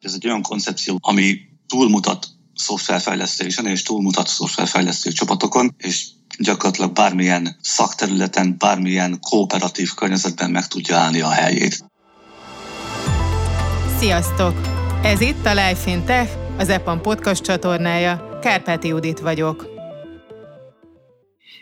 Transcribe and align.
Ez 0.00 0.14
egy 0.14 0.26
olyan 0.26 0.42
koncepció, 0.42 0.98
ami 1.00 1.38
túlmutat 1.66 2.26
szoftverfejlesztésen 2.54 3.66
és 3.66 3.82
túlmutat 3.82 4.26
szoftverfejlesztő 4.26 5.10
csapatokon, 5.10 5.74
és 5.78 6.06
gyakorlatilag 6.38 6.92
bármilyen 6.92 7.56
szakterületen, 7.60 8.54
bármilyen 8.58 9.18
kooperatív 9.20 9.94
környezetben 9.94 10.50
meg 10.50 10.66
tudja 10.66 10.96
állni 10.96 11.20
a 11.20 11.30
helyét. 11.30 11.84
Sziasztok! 13.98 14.54
Ez 15.02 15.20
itt 15.20 15.46
a 15.46 15.54
Life 15.54 15.90
in 15.90 16.04
Tech, 16.04 16.32
az 16.58 16.68
EPAM 16.68 17.00
podcast 17.00 17.42
csatornája. 17.42 18.38
Kárpáti 18.40 18.88
Judit 18.88 19.20
vagyok. 19.20 19.68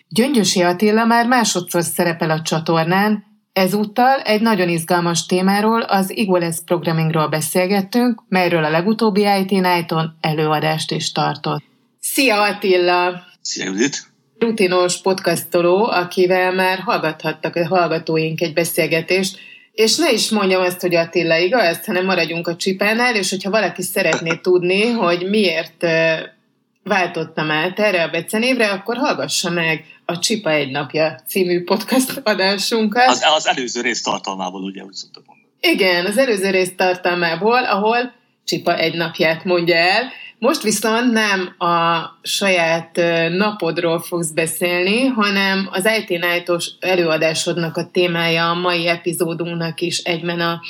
Gyöngyösi 0.09 0.63
Attila 0.63 1.05
már 1.05 1.27
másodszor 1.27 1.85
szerepel 1.85 2.31
a 2.31 2.43
csatornán, 2.43 3.28
Ezúttal 3.59 4.21
egy 4.21 4.41
nagyon 4.41 4.69
izgalmas 4.69 5.27
témáról, 5.27 5.81
az 5.81 6.17
Iguales 6.17 6.57
Programmingról 6.65 7.29
beszélgettünk, 7.29 8.23
melyről 8.29 8.65
a 8.65 8.71
legutóbbi 8.71 9.21
IT 9.21 9.51
Night-on 9.51 10.17
előadást 10.21 10.91
is 10.91 11.13
tartott. 11.13 11.63
Szia 12.01 12.43
Attila! 12.43 13.23
Szia 13.41 13.65
Judit! 13.65 14.03
Rutinos 14.39 15.01
podcastoló, 15.01 15.85
akivel 15.85 16.53
már 16.53 16.79
hallgathattak 16.79 17.57
a 17.57 17.67
hallgatóink 17.67 18.41
egy 18.41 18.53
beszélgetést, 18.53 19.39
és 19.73 19.97
ne 19.97 20.13
is 20.13 20.31
mondjam 20.31 20.63
azt, 20.63 20.81
hogy 20.81 20.95
Attila 20.95 21.37
igaz, 21.37 21.85
hanem 21.85 22.05
maradjunk 22.05 22.49
a 22.49 22.57
csipánál, 22.57 23.15
és 23.15 23.31
hogyha 23.31 23.51
valaki 23.51 23.83
szeretné 23.83 24.37
tudni, 24.43 24.91
hogy 24.91 25.29
miért 25.29 25.87
váltottam 26.89 27.51
át 27.51 27.79
erre 27.79 28.03
a 28.03 28.09
becenévre, 28.09 28.71
akkor 28.71 28.97
hallgassa 28.97 29.51
meg 29.51 29.85
a 30.05 30.19
Csipa 30.19 30.51
egy 30.51 30.71
napja 30.71 31.21
című 31.27 31.65
podcast 31.65 32.21
adásunkat. 32.25 33.09
Az, 33.09 33.23
az 33.37 33.47
előző 33.47 33.81
rész 33.81 34.03
tartalmából, 34.03 34.63
ugye, 34.63 34.83
úgy 34.83 34.93
szoktam 34.93 35.23
mondani. 35.27 35.49
Igen, 35.61 36.07
az 36.07 36.19
előző 36.19 36.51
rész 36.51 36.73
tartalmából, 36.77 37.65
ahol 37.65 38.13
Csipa 38.45 38.77
egy 38.77 38.95
napját 38.95 39.45
mondja 39.45 39.77
el. 39.77 40.03
Most 40.39 40.63
viszont 40.63 41.13
nem 41.13 41.55
a 41.71 42.05
saját 42.23 43.01
napodról 43.29 44.01
fogsz 44.01 44.31
beszélni, 44.31 45.07
hanem 45.07 45.69
az 45.71 45.89
IT 45.99 46.09
Night-os 46.09 46.71
előadásodnak 46.81 47.77
a 47.77 47.91
témája, 47.93 48.51
a 48.51 48.55
mai 48.55 48.87
epizódunknak 48.87 49.81
is 49.81 49.99
egyben 49.99 50.41
a, 50.41 50.61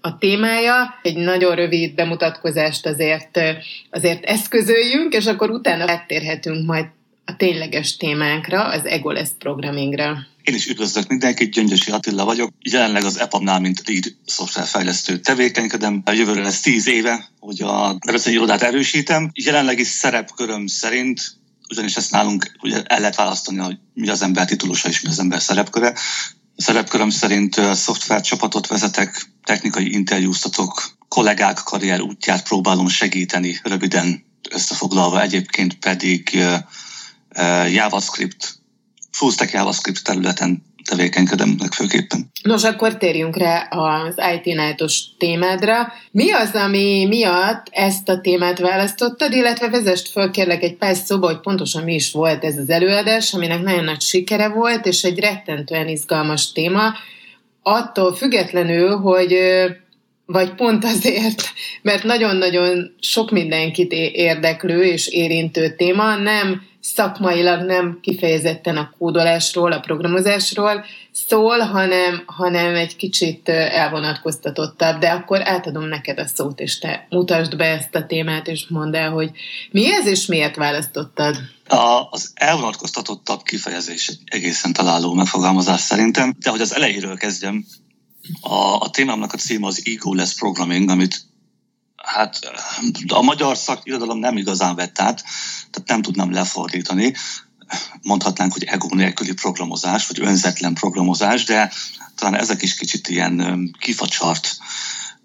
a 0.00 0.18
témája. 0.18 0.98
Egy 1.02 1.16
nagyon 1.16 1.54
rövid 1.54 1.94
bemutatkozást 1.94 2.86
azért, 2.86 3.40
azért 3.90 4.24
eszközöljünk, 4.24 5.14
és 5.14 5.26
akkor 5.26 5.50
utána 5.50 5.84
áttérhetünk 5.90 6.66
majd 6.66 6.86
a 7.24 7.36
tényleges 7.36 7.96
témánkra, 7.96 8.64
az 8.64 8.86
Egoles 8.86 9.28
programmingra. 9.38 10.16
Én 10.48 10.54
is 10.54 10.66
üdvözlök 10.66 11.08
mindenkit, 11.08 11.50
Gyöngyösi 11.50 11.90
Attila 11.90 12.24
vagyok. 12.24 12.52
Jelenleg 12.60 13.04
az 13.04 13.18
EPAM-nál, 13.18 13.60
mint 13.60 13.82
lead 13.86 14.14
szoftverfejlesztő 14.26 15.20
tevékenykedem. 15.20 16.02
A 16.04 16.12
jövőre 16.12 16.42
lesz 16.42 16.60
tíz 16.60 16.86
éve, 16.88 17.28
hogy 17.40 17.62
a 17.62 17.96
nevezői 18.04 18.32
irodát 18.32 18.62
erősítem. 18.62 19.30
Jelenlegi 19.34 19.84
szerepköröm 19.84 20.66
szerint 20.66 21.20
ugyanis 21.70 21.96
ezt 21.96 22.10
nálunk 22.10 22.56
ugye 22.62 22.82
el 22.82 23.00
lehet 23.00 23.16
választani, 23.16 23.58
hogy 23.58 23.76
mi 23.94 24.08
az 24.08 24.22
ember 24.22 24.46
titulusa 24.46 24.88
és 24.88 25.00
mi 25.00 25.08
az 25.08 25.18
ember 25.18 25.40
szerepköre. 25.40 25.88
A 26.56 26.62
szerepköröm 26.62 27.10
szerint 27.10 27.54
szoftvercsapatot 27.74 28.66
vezetek, 28.66 29.26
technikai 29.44 29.92
interjúztatok, 29.92 30.90
kollégák 31.08 31.60
karrier 31.64 32.00
útját 32.00 32.42
próbálom 32.42 32.88
segíteni, 32.88 33.60
röviden 33.62 34.24
összefoglalva 34.50 35.22
egyébként 35.22 35.78
pedig 35.78 36.38
JavaScript, 37.70 38.57
full 39.18 39.30
stack 39.30 39.52
JavaScript 39.52 40.04
területen 40.04 40.62
tevékenykedem 40.88 41.56
legfőképpen. 41.58 42.30
Nos, 42.42 42.64
akkor 42.64 42.96
térjünk 42.96 43.36
rá 43.36 43.68
az 43.70 44.14
IT 44.34 44.44
Night-os 44.44 45.02
témádra. 45.18 45.92
Mi 46.10 46.32
az, 46.32 46.54
ami 46.54 47.06
miatt 47.08 47.66
ezt 47.70 48.08
a 48.08 48.20
témát 48.20 48.58
választottad, 48.58 49.32
illetve 49.32 49.68
vezest 49.68 50.08
föl 50.08 50.30
kérlek 50.30 50.62
egy 50.62 50.76
pár 50.76 50.96
szóba, 50.96 51.26
hogy 51.26 51.40
pontosan 51.40 51.84
mi 51.84 51.94
is 51.94 52.12
volt 52.12 52.44
ez 52.44 52.56
az 52.56 52.70
előadás, 52.70 53.34
aminek 53.34 53.62
nagyon 53.62 53.84
nagy 53.84 54.00
sikere 54.00 54.48
volt, 54.48 54.86
és 54.86 55.02
egy 55.02 55.18
rettentően 55.18 55.88
izgalmas 55.88 56.52
téma, 56.52 56.94
attól 57.62 58.14
függetlenül, 58.16 58.96
hogy 58.96 59.36
vagy 60.26 60.54
pont 60.54 60.84
azért, 60.84 61.42
mert 61.82 62.02
nagyon-nagyon 62.02 62.94
sok 63.00 63.30
mindenkit 63.30 63.92
érdeklő 64.12 64.82
és 64.82 65.06
érintő 65.06 65.74
téma, 65.74 66.16
nem 66.16 66.67
szakmailag 66.94 67.66
nem 67.66 67.98
kifejezetten 68.02 68.76
a 68.76 68.94
kódolásról, 68.98 69.72
a 69.72 69.80
programozásról 69.80 70.84
szól, 71.12 71.58
hanem, 71.58 72.22
hanem 72.26 72.74
egy 72.74 72.96
kicsit 72.96 73.48
elvonatkoztatottabb, 73.48 74.98
de 74.98 75.08
akkor 75.08 75.48
átadom 75.48 75.84
neked 75.84 76.18
a 76.18 76.26
szót, 76.26 76.60
és 76.60 76.78
te 76.78 77.06
mutasd 77.10 77.56
be 77.56 77.64
ezt 77.64 77.94
a 77.94 78.06
témát, 78.06 78.46
és 78.46 78.66
mondd 78.68 78.96
el, 78.96 79.10
hogy 79.10 79.30
mi 79.70 79.92
ez, 79.92 80.06
és 80.06 80.26
miért 80.26 80.56
választottad. 80.56 81.36
A, 81.68 82.08
az 82.10 82.30
elvonatkoztatottabb 82.34 83.42
kifejezés 83.42 84.12
egészen 84.24 84.72
találó 84.72 85.14
megfogalmazás 85.14 85.80
szerintem, 85.80 86.34
de 86.38 86.50
hogy 86.50 86.60
az 86.60 86.74
elejéről 86.74 87.16
kezdjem, 87.16 87.64
a, 88.40 88.80
a 88.80 88.90
témámnak 88.90 89.32
a 89.32 89.36
címe 89.36 89.66
az 89.66 89.82
Egoless 89.84 90.34
Programming, 90.34 90.90
amit 90.90 91.20
hát 92.08 92.40
a 93.08 93.22
magyar 93.22 93.56
szakirodalom 93.56 94.18
nem 94.18 94.36
igazán 94.36 94.74
vett 94.74 95.00
át, 95.00 95.24
tehát 95.70 95.88
nem 95.88 96.02
tudnám 96.02 96.32
lefordítani. 96.32 97.14
Mondhatnánk, 98.02 98.52
hogy 98.52 98.64
ego 98.64 98.94
nélküli 98.94 99.32
programozás, 99.32 100.06
vagy 100.06 100.20
önzetlen 100.20 100.74
programozás, 100.74 101.44
de 101.44 101.72
talán 102.14 102.40
ezek 102.40 102.62
is 102.62 102.74
kicsit 102.74 103.08
ilyen 103.08 103.68
kifacsart 103.78 104.56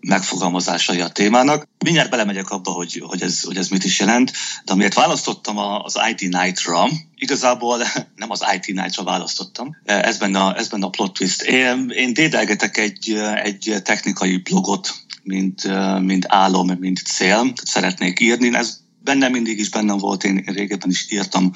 megfogalmazásai 0.07 0.99
a 0.99 1.07
témának. 1.07 1.67
Mindjárt 1.83 2.09
belemegyek 2.09 2.49
abba, 2.49 2.71
hogy, 2.71 3.03
hogy, 3.05 3.21
ez, 3.21 3.41
hogy 3.41 3.57
ez 3.57 3.67
mit 3.67 3.83
is 3.83 3.99
jelent, 3.99 4.31
de 4.65 4.71
amiért 4.71 4.93
választottam 4.93 5.57
az 5.57 5.99
IT 6.09 6.19
Night-ra, 6.19 6.89
igazából 7.15 7.77
nem 8.15 8.29
az 8.29 8.45
IT 8.55 8.65
Night-ra 8.65 9.03
választottam, 9.03 9.75
ez 9.85 10.17
benne 10.17 10.39
a, 10.39 10.57
ez 10.57 10.67
benne 10.67 10.85
a 10.85 10.89
plot 10.89 11.13
twist. 11.13 11.41
Én, 11.41 11.89
én 11.89 12.13
dédelgetek 12.13 12.77
egy, 12.77 13.21
egy 13.43 13.75
technikai 13.83 14.37
blogot, 14.37 14.93
mint, 15.23 15.63
mint 15.99 16.25
álom, 16.27 16.67
mint 16.79 16.99
cél, 16.99 17.53
szeretnék 17.63 18.19
írni. 18.19 18.55
Ez 18.55 18.79
bennem 19.03 19.31
mindig 19.31 19.59
is 19.59 19.69
bennem 19.69 19.97
volt, 19.97 20.23
én 20.23 20.43
régebben 20.45 20.89
is 20.89 21.11
írtam 21.11 21.51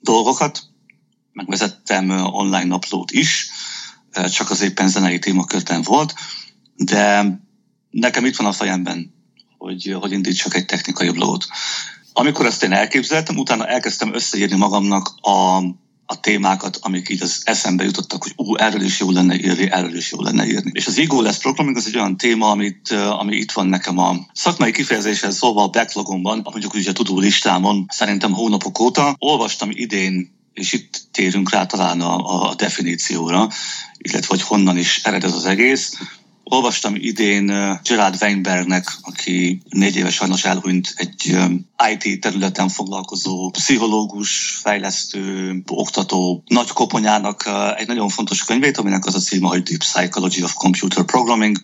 dolgokat, 0.00 0.62
megvezettem 1.32 2.10
online 2.10 2.64
naplót 2.64 3.10
is, 3.10 3.50
csak 4.32 4.50
az 4.50 4.60
éppen 4.60 4.88
zenei 4.88 5.18
témakörben 5.18 5.82
volt, 5.82 6.14
de 6.76 7.24
nekem 7.90 8.24
itt 8.24 8.36
van 8.36 8.46
a 8.46 8.52
fejemben, 8.52 9.14
hogy, 9.58 9.96
hogy 10.00 10.12
indítsak 10.12 10.54
egy 10.54 10.64
technikai 10.64 11.10
blogot. 11.10 11.46
Amikor 12.12 12.46
ezt 12.46 12.62
én 12.62 12.72
elképzeltem, 12.72 13.36
utána 13.36 13.66
elkezdtem 13.66 14.14
összeírni 14.14 14.56
magamnak 14.56 15.08
a, 15.20 15.56
a 16.06 16.20
témákat, 16.20 16.78
amik 16.80 17.08
így 17.08 17.22
az 17.22 17.40
eszembe 17.44 17.84
jutottak, 17.84 18.22
hogy 18.22 18.32
ú, 18.36 18.56
erről 18.56 18.82
is 18.82 19.00
jó 19.00 19.10
lenne 19.10 19.34
írni, 19.34 19.70
erről 19.70 19.96
is 19.96 20.10
jó 20.10 20.22
lenne 20.22 20.46
írni. 20.46 20.70
És 20.74 20.86
az 20.86 20.98
Ego 20.98 21.20
lesz 21.20 21.38
programming 21.38 21.76
az 21.76 21.86
egy 21.86 21.96
olyan 21.96 22.16
téma, 22.16 22.50
amit, 22.50 22.90
ami 22.90 23.36
itt 23.36 23.52
van 23.52 23.66
nekem 23.66 23.98
a 23.98 24.16
szakmai 24.32 24.72
kifejezéssel 24.72 25.30
szóval 25.30 25.64
a 25.64 25.68
backlogomban, 25.68 26.40
mondjuk 26.50 26.74
úgy 26.74 26.88
a 26.88 26.92
tudó 26.92 27.18
listámon, 27.18 27.86
szerintem 27.88 28.32
hónapok 28.32 28.80
óta. 28.80 29.14
Olvastam 29.18 29.70
idén 29.72 30.38
és 30.52 30.72
itt 30.72 31.00
térünk 31.10 31.50
rá 31.50 31.66
talán 31.66 32.00
a, 32.00 32.48
a 32.48 32.54
definícióra, 32.54 33.48
illetve 33.98 34.26
hogy 34.28 34.42
honnan 34.42 34.78
is 34.78 35.02
ered 35.02 35.24
ez 35.24 35.32
az 35.32 35.44
egész. 35.44 35.98
Olvastam 36.52 36.94
idén 36.94 37.46
Gerard 37.82 38.16
Weinbergnek, 38.20 38.96
aki 39.02 39.62
négy 39.68 39.96
éves 39.96 40.14
sajnos 40.14 40.44
elhunyt, 40.44 40.94
egy 40.96 41.38
IT 41.92 42.20
területen 42.20 42.68
foglalkozó 42.68 43.50
pszichológus, 43.50 44.58
fejlesztő, 44.62 45.62
oktató 45.66 46.42
nagy 46.46 46.68
koponyának 46.68 47.50
egy 47.76 47.86
nagyon 47.86 48.08
fontos 48.08 48.44
könyvét, 48.44 48.78
aminek 48.78 49.06
az 49.06 49.14
a 49.14 49.18
címe, 49.18 49.48
hogy 49.48 49.62
Deep 49.62 49.78
Psychology 49.78 50.42
of 50.42 50.54
Computer 50.54 51.04
Programming, 51.04 51.56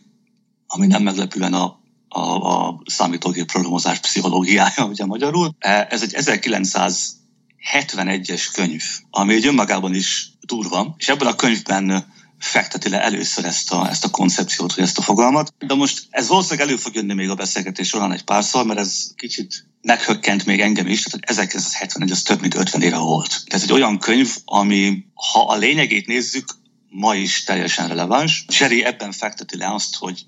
ami 0.67 0.87
nem 0.87 1.03
meglepően 1.03 1.55
a 1.55 1.79
a, 2.09 2.21
a 2.21 2.81
számítógép 2.85 3.47
programozás 3.47 3.99
pszichológiája, 3.99 4.85
ugye 4.85 5.05
magyarul. 5.05 5.55
E, 5.59 5.87
ez 5.91 6.03
egy 6.03 6.15
1971-es 6.17 8.49
könyv, 8.53 8.83
ami 9.11 9.35
egy 9.35 9.47
önmagában 9.47 9.95
is 9.95 10.31
durva, 10.41 10.95
és 10.99 11.09
ebben 11.09 11.27
a 11.27 11.35
könyvben 11.35 12.15
fekteti 12.39 12.89
le 12.89 13.03
először 13.03 13.45
ezt 13.45 13.73
a, 13.73 13.89
ezt 13.89 14.05
a 14.05 14.11
koncepciót, 14.11 14.75
vagy 14.75 14.85
ezt 14.85 14.99
a 14.99 15.03
fogalmat. 15.03 15.55
De 15.59 15.75
most 15.75 16.07
ez 16.11 16.29
valószínűleg 16.29 16.69
elő 16.69 16.77
fog 16.77 16.95
jönni 16.95 17.15
még 17.15 17.31
a 17.31 17.35
beszélgetés 17.35 17.89
során 17.89 18.13
egy 18.13 18.25
párszor, 18.25 18.65
mert 18.65 18.79
ez 18.79 19.07
kicsit 19.17 19.67
meghökkent 19.83 20.47
még 20.47 20.61
engem 20.61 20.87
is, 20.87 21.03
tehát 21.03 21.31
1971 21.31 22.11
az 22.11 22.23
több 22.23 22.41
mint 22.41 22.55
50 22.55 22.83
éve 22.83 22.99
volt. 22.99 23.43
Ez 23.47 23.63
egy 23.63 23.73
olyan 23.73 23.99
könyv, 23.99 24.37
ami, 24.45 25.05
ha 25.15 25.47
a 25.47 25.57
lényegét 25.57 26.07
nézzük, 26.07 26.45
ma 26.91 27.15
is 27.15 27.45
teljesen 27.45 27.89
releváns. 27.89 28.45
Sherry 28.49 28.85
ebben 28.85 29.13
fekteti 29.13 29.57
le 29.57 29.75
azt, 29.75 29.97
hogy 29.97 30.27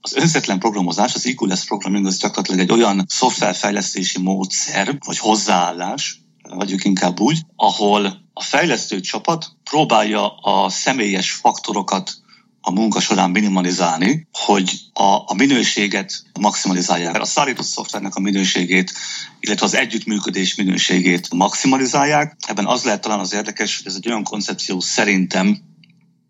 az 0.00 0.14
önzetlen 0.14 0.58
programozás, 0.58 1.14
az 1.14 1.26
EQLess 1.26 1.64
programming 1.64 2.06
az 2.06 2.18
gyakorlatilag 2.18 2.60
egy 2.60 2.72
olyan 2.72 3.04
szoftverfejlesztési 3.08 4.20
módszer, 4.20 4.98
vagy 5.04 5.18
hozzáállás, 5.18 6.20
vagyunk 6.42 6.84
inkább 6.84 7.20
úgy, 7.20 7.40
ahol 7.56 8.19
a 8.40 8.42
fejlesztő 8.42 9.00
csapat 9.00 9.46
próbálja 9.64 10.34
a 10.36 10.68
személyes 10.68 11.30
faktorokat 11.30 12.12
a 12.60 12.70
munka 12.70 13.00
során 13.00 13.30
minimalizálni, 13.30 14.28
hogy 14.32 14.80
a, 14.92 15.02
a 15.02 15.34
minőséget 15.36 16.22
maximalizálják. 16.40 17.20
A 17.20 17.24
szállító 17.24 17.62
szoftvernek 17.62 18.14
a 18.14 18.20
minőségét, 18.20 18.92
illetve 19.40 19.66
az 19.66 19.74
együttműködés 19.74 20.54
minőségét 20.54 21.34
maximalizálják. 21.34 22.36
Ebben 22.46 22.66
az 22.66 22.82
lehet 22.82 23.00
talán 23.00 23.18
az 23.18 23.32
érdekes, 23.32 23.76
hogy 23.76 23.86
ez 23.86 23.94
egy 23.94 24.08
olyan 24.08 24.22
koncepció 24.22 24.80
szerintem, 24.80 25.58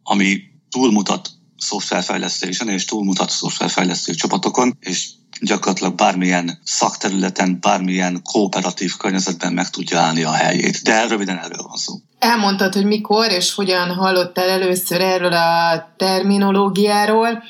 ami 0.02 0.40
túlmutat 0.70 1.30
szoftverfejlesztésen 1.56 2.68
és 2.68 2.84
túlmutat 2.84 3.30
szoftverfejlesztő 3.30 4.14
csapatokon, 4.14 4.76
és 4.80 5.08
gyakorlatilag 5.40 5.94
bármilyen 5.94 6.58
szakterületen, 6.64 7.58
bármilyen 7.60 8.20
kooperatív 8.22 8.96
környezetben 8.96 9.52
meg 9.52 9.70
tudja 9.70 9.98
állni 9.98 10.22
a 10.22 10.32
helyét. 10.32 10.82
De 10.82 11.06
röviden 11.06 11.38
erről 11.38 11.62
van 11.62 11.76
szó. 11.76 11.94
Elmondtad, 12.18 12.74
hogy 12.74 12.84
mikor 12.84 13.30
és 13.30 13.54
hogyan 13.54 13.94
hallottál 13.94 14.48
először 14.48 15.00
erről 15.00 15.32
a 15.32 15.94
terminológiáról. 15.96 17.42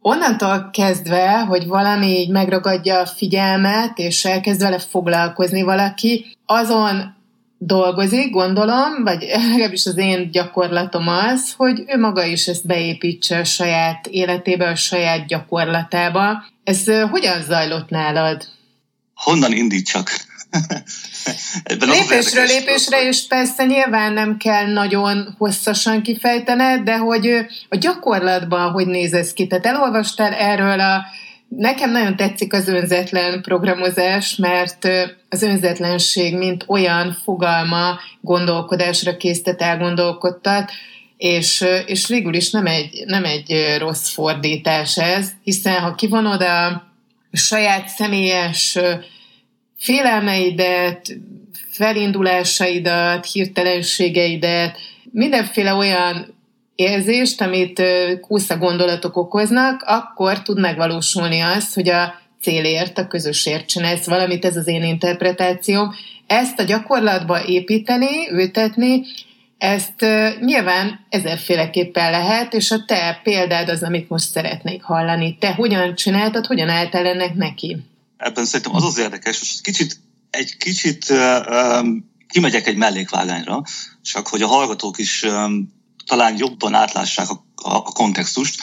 Onnantól 0.00 0.70
kezdve, 0.72 1.38
hogy 1.38 1.66
valami 1.66 2.06
így 2.06 2.30
megragadja 2.30 2.98
a 2.98 3.06
figyelmet, 3.06 3.98
és 3.98 4.24
elkezd 4.24 4.60
vele 4.60 4.78
foglalkozni 4.78 5.62
valaki, 5.62 6.36
azon 6.46 7.16
dolgozik, 7.58 8.30
gondolom, 8.30 9.02
vagy 9.04 9.22
legalábbis 9.50 9.86
az 9.86 9.96
én 9.96 10.30
gyakorlatom 10.30 11.08
az, 11.08 11.54
hogy 11.56 11.84
ő 11.86 11.98
maga 11.98 12.24
is 12.24 12.46
ezt 12.46 12.66
beépítse 12.66 13.38
a 13.38 13.44
saját 13.44 14.06
életébe, 14.06 14.68
a 14.68 14.74
saját 14.74 15.26
gyakorlatába. 15.26 16.44
Ez 16.64 16.84
hogyan 17.10 17.42
zajlott 17.42 17.88
nálad? 17.88 18.48
Honnan 19.14 19.52
indítsak? 19.52 20.10
Lépésről 21.78 22.46
lépésre, 22.46 23.02
és 23.02 23.26
persze 23.26 23.64
nyilván 23.64 24.12
nem 24.12 24.36
kell 24.36 24.72
nagyon 24.72 25.34
hosszasan 25.38 26.02
kifejtened, 26.02 26.82
de 26.82 26.96
hogy 26.96 27.28
a 27.68 27.76
gyakorlatban 27.76 28.70
hogy 28.70 28.86
néz 28.86 29.12
ez 29.12 29.32
ki? 29.32 29.46
Tehát 29.46 29.66
elolvastál 29.66 30.32
erről 30.32 30.80
a 30.80 31.04
Nekem 31.48 31.90
nagyon 31.90 32.16
tetszik 32.16 32.52
az 32.52 32.68
önzetlen 32.68 33.42
programozás, 33.42 34.36
mert 34.36 34.88
az 35.28 35.42
önzetlenség, 35.42 36.36
mint 36.36 36.64
olyan 36.66 37.16
fogalma 37.24 37.98
gondolkodásra 38.20 39.16
késztet, 39.16 39.62
elgondolkodtat, 39.62 40.70
és, 41.16 41.64
és 41.86 42.06
végül 42.06 42.34
is 42.34 42.50
nem 42.50 42.66
egy, 42.66 43.02
nem 43.06 43.24
egy 43.24 43.76
rossz 43.78 44.12
fordítás 44.12 44.98
ez, 44.98 45.30
hiszen 45.42 45.80
ha 45.80 45.94
kivonod 45.94 46.42
a 46.42 46.86
saját 47.32 47.88
személyes 47.88 48.78
félelmeidet, 49.78 51.16
felindulásaidat, 51.70 53.26
hirtelenségeidet, 53.26 54.78
mindenféle 55.10 55.74
olyan 55.74 56.37
érzést, 56.78 57.40
amit 57.40 57.82
kúsza 58.20 58.56
gondolatok 58.56 59.16
okoznak, 59.16 59.82
akkor 59.86 60.42
tud 60.42 60.60
megvalósulni 60.60 61.40
az, 61.40 61.72
hogy 61.72 61.88
a 61.88 62.14
célért, 62.40 62.98
a 62.98 63.06
közösért 63.06 63.66
csinálsz 63.66 64.06
valamit, 64.06 64.44
ez 64.44 64.56
az 64.56 64.66
én 64.66 64.82
interpretációm. 64.82 65.94
Ezt 66.26 66.58
a 66.58 66.62
gyakorlatba 66.62 67.44
építeni, 67.44 68.30
ültetni, 68.30 69.02
ezt 69.58 70.00
nyilván 70.40 71.06
ezerféleképpen 71.08 72.10
lehet, 72.10 72.54
és 72.54 72.70
a 72.70 72.84
te 72.86 73.20
példád 73.22 73.68
az, 73.68 73.82
amit 73.82 74.08
most 74.08 74.30
szeretnék 74.30 74.82
hallani. 74.82 75.36
Te 75.40 75.54
hogyan 75.54 75.94
csináltad, 75.94 76.46
hogyan 76.46 76.68
álltál 76.68 77.06
ennek 77.06 77.34
neki? 77.34 77.76
Ebben 78.16 78.44
szerintem 78.44 78.74
az 78.74 78.84
az 78.84 78.98
érdekes, 78.98 79.38
hogy 79.38 79.60
kicsit, 79.62 79.96
egy 80.30 80.56
kicsit 80.56 81.06
um, 81.10 82.10
kimegyek 82.28 82.66
egy 82.66 82.76
mellékvágányra, 82.76 83.62
csak 84.02 84.26
hogy 84.28 84.42
a 84.42 84.46
hallgatók 84.46 84.98
is 84.98 85.22
um, 85.22 85.76
talán 86.08 86.36
jobban 86.38 86.74
átlássák 86.74 87.30
a, 87.30 87.44
a, 87.54 87.74
a 87.74 87.82
kontextust. 87.82 88.62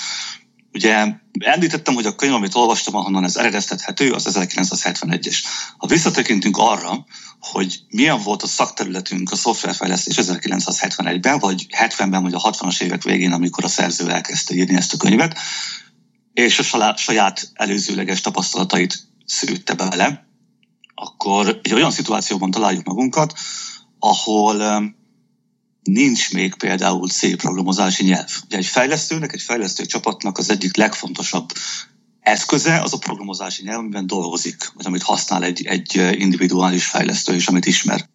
Ugye 0.74 1.07
említettem, 1.39 1.94
hogy 1.94 2.06
a 2.06 2.15
könyv, 2.15 2.33
amit 2.33 2.56
olvastam, 2.56 2.95
ahonnan 2.95 3.24
ez 3.24 3.36
eredeztethető, 3.36 4.12
az 4.12 4.27
1971-es. 4.30 5.38
Ha 5.77 5.88
visszatekintünk 5.88 6.57
arra, 6.57 7.06
hogy 7.39 7.80
milyen 7.89 8.21
volt 8.24 8.44
a 8.44 8.47
szakterületünk 8.47 9.31
a 9.31 9.36
szoftverfejlesztés 9.36 10.15
1971-ben, 10.21 11.39
vagy 11.39 11.65
70-ben, 11.77 12.21
vagy 12.21 12.33
a 12.33 12.51
60-as 12.51 12.81
évek 12.81 13.03
végén, 13.03 13.31
amikor 13.31 13.63
a 13.63 13.68
szerző 13.68 14.09
elkezdte 14.09 14.53
írni 14.53 14.75
ezt 14.75 14.94
a 14.94 14.98
könyvet, 14.98 15.38
és 16.33 16.59
a 16.59 16.95
saját 16.95 17.51
előzőleges 17.53 18.21
tapasztalatait 18.21 19.00
szűrte 19.25 19.74
bele, 19.74 20.27
akkor 20.95 21.59
egy 21.63 21.74
olyan 21.74 21.91
szituációban 21.91 22.51
találjuk 22.51 22.86
magunkat, 22.86 23.33
ahol 24.00 24.83
nincs 25.86 26.32
még 26.32 26.56
például 26.56 27.08
C 27.08 27.36
programozási 27.38 28.04
nyelv. 28.04 28.30
Ugye 28.46 28.58
egy 28.58 28.66
fejlesztőnek, 28.66 29.34
egy 29.34 29.42
fejlesztő 29.42 29.86
csapatnak 29.86 30.38
az 30.38 30.50
egyik 30.50 30.76
legfontosabb 30.76 31.52
eszköze 32.20 32.82
az 32.82 32.94
a 32.94 32.98
programozási 32.98 33.64
nyelv, 33.64 33.80
amiben 33.80 34.08
dolgozik, 34.08 34.72
vagy 34.74 34.86
amit 34.86 35.04
használ 35.04 35.44
egy, 35.44 35.66
egy 35.66 35.96
individuális 36.20 36.86
fejlesztő, 36.86 37.34
és 37.34 37.48
amit 37.48 37.66
ismer. 37.66 38.10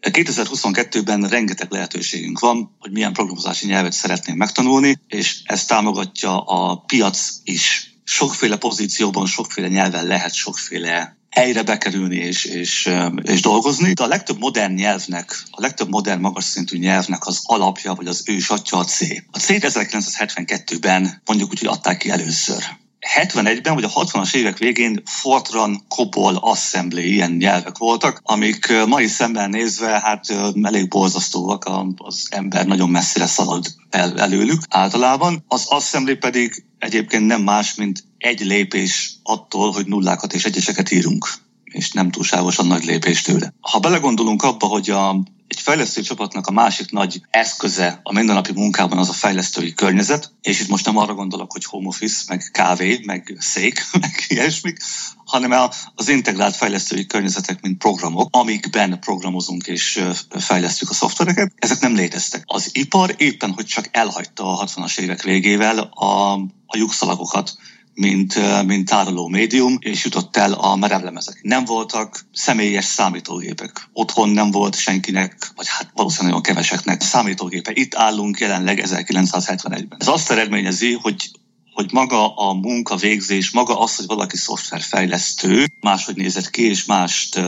2022-ben 0.00 1.28
rengeteg 1.28 1.70
lehetőségünk 1.70 2.38
van, 2.38 2.76
hogy 2.78 2.92
milyen 2.92 3.12
programozási 3.12 3.66
nyelvet 3.66 3.92
szeretnénk 3.92 4.38
megtanulni, 4.38 5.00
és 5.06 5.40
ez 5.44 5.64
támogatja 5.64 6.40
a 6.40 6.76
piac 6.76 7.30
is. 7.44 7.94
Sokféle 8.04 8.56
pozícióban, 8.56 9.26
sokféle 9.26 9.68
nyelven 9.68 10.06
lehet 10.06 10.34
sokféle 10.34 11.16
helyre 11.36 11.62
bekerülni 11.62 12.16
és, 12.16 12.44
és, 12.44 12.90
és 13.22 13.40
dolgozni. 13.40 13.92
De 13.92 14.02
a 14.02 14.06
legtöbb 14.06 14.38
modern 14.38 14.72
nyelvnek, 14.72 15.42
a 15.50 15.60
legtöbb 15.60 15.88
modern 15.88 16.20
magas 16.20 16.44
szintű 16.44 16.78
nyelvnek 16.78 17.26
az 17.26 17.40
alapja, 17.44 17.94
vagy 17.94 18.06
az 18.06 18.22
ősatja 18.26 18.78
a 18.78 18.84
C. 18.84 19.00
A 19.30 19.38
C 19.38 19.46
1972-ben 19.48 21.22
mondjuk 21.26 21.50
úgy, 21.50 21.58
hogy 21.58 21.68
adták 21.68 21.98
ki 21.98 22.10
először. 22.10 22.64
71-ben 23.14 23.74
vagy 23.74 23.84
a 23.84 23.88
60-as 23.88 24.34
évek 24.34 24.58
végén 24.58 25.02
Fortran, 25.04 25.84
Cobol, 25.88 26.36
Assembly 26.36 27.02
ilyen 27.02 27.32
nyelvek 27.32 27.78
voltak, 27.78 28.20
amik 28.22 28.72
mai 28.86 29.06
szemben 29.06 29.50
nézve 29.50 30.00
hát 30.00 30.26
elég 30.62 30.88
borzasztóak, 30.88 31.70
az 31.96 32.26
ember 32.30 32.66
nagyon 32.66 32.90
messzire 32.90 33.26
szalad 33.26 33.66
el 33.90 34.20
előlük 34.20 34.62
általában. 34.68 35.44
Az 35.48 35.66
Assembly 35.68 36.14
pedig 36.14 36.64
egyébként 36.78 37.26
nem 37.26 37.42
más, 37.42 37.74
mint 37.74 38.04
egy 38.18 38.40
lépés 38.40 39.14
attól, 39.22 39.72
hogy 39.72 39.86
nullákat 39.86 40.34
és 40.34 40.44
egyeseket 40.44 40.90
írunk 40.90 41.28
és 41.64 41.92
nem 41.92 42.10
túlságosan 42.10 42.66
nagy 42.66 42.84
lépés 42.84 43.22
tőle. 43.22 43.52
Ha 43.60 43.78
belegondolunk 43.78 44.42
abba, 44.42 44.66
hogy 44.66 44.90
a 44.90 45.22
egy 45.56 45.62
fejlesztő 45.62 46.00
csapatnak 46.02 46.46
a 46.46 46.52
másik 46.52 46.90
nagy 46.90 47.20
eszköze 47.30 48.00
a 48.02 48.12
mindennapi 48.12 48.52
munkában 48.52 48.98
az 48.98 49.08
a 49.08 49.12
fejlesztői 49.12 49.74
környezet, 49.74 50.32
és 50.42 50.60
itt 50.60 50.68
most 50.68 50.84
nem 50.84 50.96
arra 50.96 51.14
gondolok, 51.14 51.52
hogy 51.52 51.64
home 51.64 51.86
office, 51.86 52.24
meg 52.28 52.48
kávé, 52.52 53.00
meg 53.04 53.36
szék, 53.38 53.86
meg 54.00 54.24
ilyesmik, 54.28 54.78
hanem 55.24 55.70
az 55.94 56.08
integrált 56.08 56.56
fejlesztői 56.56 57.06
környezetek, 57.06 57.60
mint 57.60 57.78
programok, 57.78 58.28
amikben 58.30 59.00
programozunk 59.00 59.66
és 59.66 60.04
fejlesztjük 60.30 60.90
a 60.90 60.94
szoftvereket, 60.94 61.52
ezek 61.56 61.80
nem 61.80 61.94
léteztek. 61.94 62.42
Az 62.46 62.70
ipar 62.72 63.14
éppen, 63.18 63.52
hogy 63.52 63.66
csak 63.66 63.88
elhagyta 63.90 64.58
a 64.58 64.66
60-as 64.66 64.98
évek 64.98 65.22
végével 65.22 65.78
a, 65.78 66.32
a 66.66 66.76
lyukszalagokat, 66.76 67.56
mint, 67.96 68.64
mint 68.66 68.88
tároló 68.88 69.28
médium, 69.28 69.76
és 69.80 70.04
jutott 70.04 70.36
el 70.36 70.52
a 70.52 70.76
merevlemezek. 70.76 71.38
Nem 71.42 71.64
voltak 71.64 72.26
személyes 72.32 72.84
számítógépek. 72.84 73.88
Otthon 73.92 74.28
nem 74.28 74.50
volt 74.50 74.78
senkinek, 74.78 75.52
vagy 75.56 75.66
hát 75.68 75.90
valószínűleg 75.94 76.28
nagyon 76.30 76.42
keveseknek 76.42 77.00
számítógépe. 77.02 77.70
Itt 77.74 77.94
állunk 77.94 78.38
jelenleg 78.38 78.82
1971-ben. 78.84 79.98
Ez 79.98 80.08
azt 80.08 80.30
eredményezi, 80.30 80.92
hogy 80.92 81.30
hogy 81.76 81.92
maga 81.92 82.34
a 82.34 82.52
munkavégzés, 82.52 83.50
maga 83.50 83.80
az, 83.80 83.96
hogy 83.96 84.06
valaki 84.06 84.36
szoftverfejlesztő, 84.36 85.66
máshogy 85.80 86.16
nézett 86.16 86.50
ki 86.50 86.68
és 86.68 86.84
mást 86.84 87.40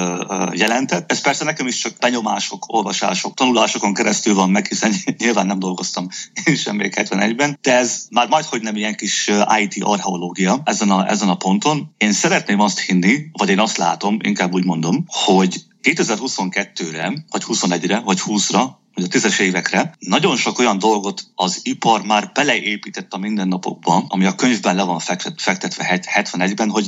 jelentett. 0.52 1.11
Ez 1.11 1.20
persze 1.20 1.44
nekem 1.44 1.66
is 1.66 1.78
csak 1.78 1.97
benyomások, 1.99 2.64
olvasások, 2.66 3.35
tanulásokon 3.35 3.94
keresztül 3.94 4.35
van 4.35 4.50
meg, 4.50 4.66
hiszen 4.66 4.94
nyilván 5.18 5.47
nem 5.47 5.58
dolgoztam 5.58 6.08
én 6.44 6.56
sem 6.56 6.76
még 6.76 6.92
71-ben, 6.97 7.58
de 7.62 7.76
ez 7.76 8.06
már 8.11 8.28
majdhogy 8.28 8.62
nem 8.62 8.76
ilyen 8.76 8.94
kis 8.94 9.30
IT 9.61 9.82
archeológia 9.85 10.61
ezen 10.64 10.90
a, 10.90 11.11
ezen 11.11 11.28
a 11.28 11.37
ponton. 11.37 11.94
Én 11.99 12.12
szeretném 12.12 12.61
azt 12.61 12.80
hinni, 12.80 13.30
vagy 13.32 13.49
én 13.49 13.61
azt 13.61 13.76
látom, 13.76 14.16
inkább 14.23 14.52
úgy 14.52 14.64
mondom, 14.64 15.04
hogy 15.06 15.64
2022-re, 15.82 17.25
vagy 17.30 17.42
21-re, 17.47 17.99
vagy 17.99 18.18
20-ra 18.26 18.76
hogy 18.99 19.06
a 19.06 19.11
tízes 19.11 19.38
évekre 19.38 19.94
nagyon 19.99 20.37
sok 20.37 20.58
olyan 20.58 20.78
dolgot 20.78 21.23
az 21.35 21.61
ipar 21.62 22.02
már 22.02 22.30
beleépített 22.35 23.12
a 23.12 23.18
mindennapokban, 23.18 24.04
ami 24.08 24.25
a 24.25 24.35
könyvben 24.35 24.75
le 24.75 24.82
van 24.82 24.99
fektetve 25.37 26.00
71-ben, 26.04 26.70
hogy 26.70 26.87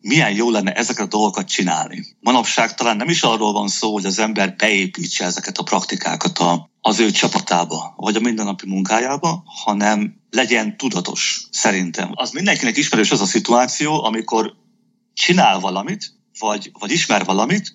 milyen 0.00 0.34
jó 0.34 0.50
lenne 0.50 0.72
ezeket 0.72 1.04
a 1.04 1.08
dolgokat 1.08 1.48
csinálni. 1.48 2.04
Manapság 2.20 2.74
talán 2.74 2.96
nem 2.96 3.08
is 3.08 3.22
arról 3.22 3.52
van 3.52 3.68
szó, 3.68 3.92
hogy 3.92 4.04
az 4.04 4.18
ember 4.18 4.56
beépítse 4.56 5.24
ezeket 5.24 5.58
a 5.58 5.62
praktikákat 5.62 6.38
a, 6.38 6.70
az 6.80 7.00
ő 7.00 7.10
csapatába, 7.10 7.94
vagy 7.96 8.16
a 8.16 8.20
mindennapi 8.20 8.66
munkájába, 8.66 9.42
hanem 9.64 10.20
legyen 10.30 10.76
tudatos, 10.76 11.46
szerintem. 11.50 12.10
Az 12.14 12.30
mindenkinek 12.30 12.76
ismerős 12.76 13.10
az 13.10 13.20
a 13.20 13.26
szituáció, 13.26 14.04
amikor 14.04 14.54
csinál 15.14 15.58
valamit, 15.60 16.12
vagy, 16.38 16.70
vagy 16.78 16.90
ismer 16.90 17.24
valamit, 17.24 17.72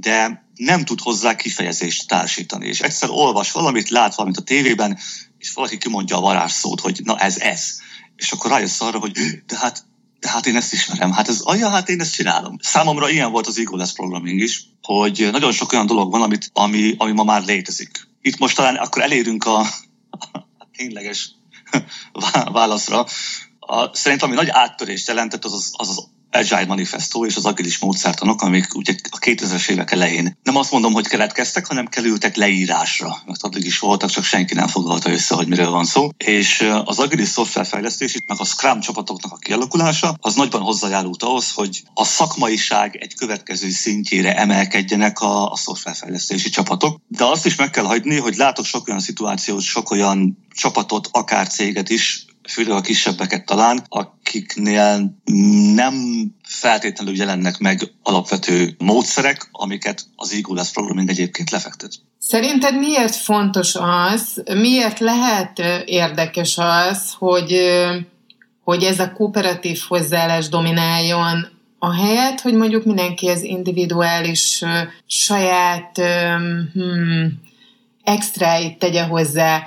de 0.00 0.48
nem 0.54 0.84
tud 0.84 1.00
hozzá 1.00 1.36
kifejezést 1.36 2.08
társítani. 2.08 2.66
És 2.66 2.80
egyszer 2.80 3.08
olvas 3.10 3.52
valamit, 3.52 3.88
lát 3.88 4.14
valamit 4.14 4.38
a 4.38 4.42
tévében, 4.42 4.98
és 5.38 5.52
valaki 5.52 5.78
kimondja 5.78 6.16
a 6.16 6.20
varázsszót, 6.20 6.80
hogy 6.80 7.00
na 7.04 7.18
ez 7.18 7.38
ez, 7.38 7.78
és 8.16 8.32
akkor 8.32 8.50
rájössz 8.50 8.80
arra, 8.80 8.98
hogy 8.98 9.12
de 9.46 9.56
hát, 9.56 9.84
de 10.20 10.30
hát 10.30 10.46
én 10.46 10.56
ezt 10.56 10.72
ismerem, 10.72 11.12
hát 11.12 11.28
ez, 11.28 11.42
ja, 11.58 11.68
hát 11.68 11.88
én 11.88 12.00
ezt 12.00 12.14
csinálom. 12.14 12.56
Számomra 12.62 13.10
ilyen 13.10 13.30
volt 13.30 13.46
az 13.46 13.58
Eagles 13.58 13.92
programming 13.92 14.40
is, 14.40 14.64
hogy 14.82 15.28
nagyon 15.32 15.52
sok 15.52 15.72
olyan 15.72 15.86
dolog 15.86 16.10
van, 16.10 16.22
amit, 16.22 16.50
ami, 16.52 16.94
ami 16.98 17.12
ma 17.12 17.24
már 17.24 17.44
létezik. 17.44 18.08
Itt 18.20 18.38
most 18.38 18.56
talán 18.56 18.76
akkor 18.76 19.02
elérünk 19.02 19.44
a, 19.44 19.60
a 20.10 20.68
tényleges 20.76 21.30
válaszra. 22.52 23.06
A, 23.58 23.96
szerintem 23.96 24.28
ami 24.28 24.36
nagy 24.36 24.48
áttörést 24.48 25.08
jelentett, 25.08 25.44
az 25.44 25.52
az, 25.52 25.70
az, 25.76 25.88
az 25.88 26.08
Agile 26.30 26.66
Manifesto 26.66 27.26
és 27.26 27.36
az 27.36 27.44
agilis 27.44 27.78
módszertanok, 27.78 28.42
amik 28.42 28.74
ugye 28.74 28.94
a 29.10 29.18
2000-es 29.18 29.68
évek 29.68 29.90
elején 29.90 30.38
nem 30.42 30.56
azt 30.56 30.70
mondom, 30.70 30.92
hogy 30.92 31.06
keletkeztek, 31.06 31.66
hanem 31.66 31.86
kerültek 31.86 32.36
leírásra, 32.36 33.16
mert 33.26 33.42
addig 33.42 33.64
is 33.64 33.78
voltak, 33.78 34.10
csak 34.10 34.24
senki 34.24 34.54
nem 34.54 34.66
foglalta 34.66 35.10
össze, 35.10 35.34
hogy 35.34 35.46
miről 35.46 35.70
van 35.70 35.84
szó. 35.84 36.08
És 36.16 36.70
az 36.84 36.98
agilis 36.98 37.28
szoftverfejlesztés, 37.28 38.18
meg 38.26 38.40
a 38.40 38.44
Scrum 38.44 38.80
csapatoknak 38.80 39.32
a 39.32 39.36
kialakulása, 39.36 40.16
az 40.20 40.34
nagyban 40.34 40.60
hozzájárult 40.60 41.22
ahhoz, 41.22 41.52
hogy 41.52 41.82
a 41.94 42.04
szakmaiság 42.04 42.96
egy 42.96 43.14
következő 43.14 43.70
szintjére 43.70 44.36
emelkedjenek 44.36 45.20
a, 45.20 45.50
a 45.50 45.56
szoftverfejlesztési 45.56 46.50
csapatok. 46.50 47.00
De 47.08 47.24
azt 47.24 47.46
is 47.46 47.56
meg 47.56 47.70
kell 47.70 47.84
hagyni, 47.84 48.16
hogy 48.16 48.36
látok 48.36 48.64
sok 48.64 48.88
olyan 48.88 49.00
szituációt, 49.00 49.62
sok 49.62 49.90
olyan 49.90 50.46
csapatot, 50.54 51.08
akár 51.12 51.48
céget 51.48 51.88
is, 51.88 52.24
főleg 52.48 52.76
a 52.76 52.80
kisebbeket 52.80 53.44
talán, 53.44 53.86
akiknél 54.30 55.14
nem 55.74 55.94
feltétlenül 56.42 57.16
jelennek 57.16 57.58
meg 57.58 57.92
alapvető 58.02 58.74
módszerek, 58.78 59.48
amiket 59.52 60.02
az 60.16 60.32
Eagles 60.32 60.70
Programming 60.70 61.08
egyébként 61.08 61.50
lefektet. 61.50 61.92
Szerinted 62.18 62.78
miért 62.78 63.14
fontos 63.14 63.76
az, 63.80 64.42
miért 64.54 64.98
lehet 64.98 65.58
érdekes 65.84 66.58
az, 66.58 67.14
hogy, 67.18 67.56
hogy 68.64 68.82
ez 68.82 68.98
a 68.98 69.12
kooperatív 69.12 69.80
hozzáállás 69.88 70.48
domináljon 70.48 71.48
a 71.78 71.94
helyet, 71.94 72.40
hogy 72.40 72.54
mondjuk 72.54 72.84
mindenki 72.84 73.28
az 73.28 73.42
individuális 73.42 74.64
saját 75.06 75.98
hmm, 76.72 77.40
extráit 78.04 78.78
tegye 78.78 79.02
hozzá, 79.02 79.62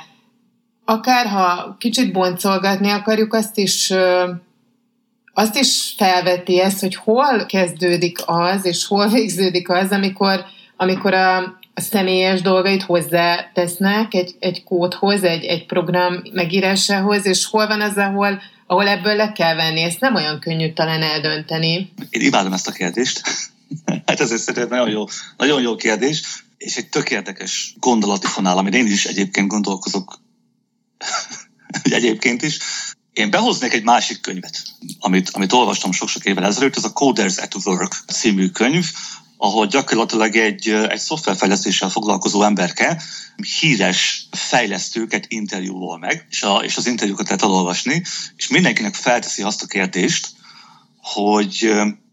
akár 0.85 1.27
ha 1.27 1.75
kicsit 1.79 2.11
boncolgatni 2.11 2.89
akarjuk, 2.89 3.33
azt 3.33 3.57
is 3.57 3.93
azt 5.33 5.55
is 5.55 5.93
felveti 5.97 6.59
ezt, 6.59 6.79
hogy 6.79 6.95
hol 6.95 7.45
kezdődik 7.45 8.17
az, 8.25 8.65
és 8.65 8.85
hol 8.85 9.07
végződik 9.07 9.69
az, 9.69 9.91
amikor, 9.91 10.45
amikor 10.77 11.13
a, 11.13 11.37
a 11.73 11.81
személyes 11.81 12.41
dolgait 12.41 12.83
hozzátesznek 12.83 14.13
egy, 14.13 14.35
egy 14.39 14.63
kódhoz, 14.63 15.23
egy, 15.23 15.43
egy 15.43 15.65
program 15.65 16.21
megírásához, 16.33 17.25
és 17.25 17.45
hol 17.45 17.67
van 17.67 17.81
az, 17.81 17.97
ahol, 17.97 18.41
ahol 18.67 18.87
ebből 18.87 19.15
le 19.15 19.31
kell 19.31 19.55
venni. 19.55 19.81
Ezt 19.81 19.99
nem 19.99 20.15
olyan 20.15 20.39
könnyű 20.39 20.73
talán 20.73 21.01
eldönteni. 21.01 21.93
Én 22.09 22.21
imádom 22.21 22.53
ezt 22.53 22.67
a 22.67 22.71
kérdést. 22.71 23.21
hát 24.05 24.19
ez 24.19 24.41
szerintem 24.41 24.67
nagyon 24.69 24.89
jó, 24.89 25.05
nagyon 25.37 25.61
jó 25.61 25.75
kérdés, 25.75 26.43
és 26.57 26.75
egy 26.75 26.89
tök 26.89 27.11
érdekes 27.11 27.75
gondolati 27.79 28.27
fonál, 28.27 28.57
amit 28.57 28.75
én 28.75 28.85
is 28.85 29.05
egyébként 29.05 29.47
gondolkozok 29.47 30.19
egyébként 31.83 32.41
is. 32.41 32.59
Én 33.13 33.29
behoznék 33.29 33.73
egy 33.73 33.83
másik 33.83 34.21
könyvet, 34.21 34.61
amit, 34.99 35.29
amit 35.29 35.53
olvastam 35.53 35.91
sok-sok 35.91 36.25
évvel 36.25 36.45
ezelőtt, 36.45 36.75
ez 36.75 36.83
a 36.83 36.93
Coders 36.93 37.37
at 37.37 37.55
Work 37.65 38.03
című 38.07 38.49
könyv, 38.49 38.85
ahol 39.37 39.67
gyakorlatilag 39.67 40.35
egy, 40.35 40.69
egy 40.69 40.99
szoftverfejlesztéssel 40.99 41.89
foglalkozó 41.89 42.43
emberke 42.43 43.01
híres 43.59 44.27
fejlesztőket 44.31 45.25
interjúol 45.27 45.97
meg, 45.97 46.25
és, 46.29 46.43
a, 46.43 46.63
és 46.63 46.77
az 46.77 46.87
interjúkat 46.87 47.25
lehet 47.25 47.41
elolvasni, 47.41 48.03
és 48.35 48.47
mindenkinek 48.47 48.95
felteszi 48.95 49.41
azt 49.41 49.63
a 49.63 49.67
kérdést, 49.67 50.29
hogy 51.01 51.63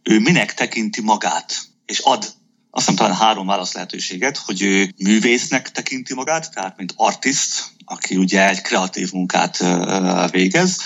ő 0.03 0.19
minek 0.19 0.55
tekinti 0.55 1.01
magát, 1.01 1.69
és 1.87 1.99
ad 1.99 2.39
azt 2.71 2.89
hiszem 2.89 2.95
talán 2.95 3.21
három 3.21 3.47
válasz 3.47 3.73
lehetőséget, 3.73 4.37
hogy 4.37 4.63
ő 4.63 4.95
művésznek 4.97 5.71
tekinti 5.71 6.15
magát, 6.15 6.53
tehát 6.55 6.77
mint 6.77 6.93
artist, 6.97 7.65
aki 7.91 8.17
ugye 8.17 8.49
egy 8.49 8.61
kreatív 8.61 9.13
munkát 9.13 9.65
végez, 10.31 10.79